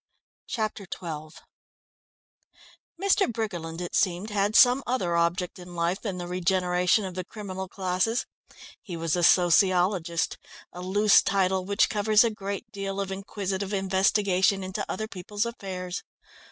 [0.47, 1.41] Chapter XII
[2.99, 3.31] Mr.
[3.31, 7.67] Briggerland, it seemed, had some other object in life than the regeneration of the criminal
[7.69, 8.25] classes.
[8.81, 10.39] He was a sociologist
[10.73, 16.01] a loose title which covers a great deal of inquisitive investigation into other people's affairs.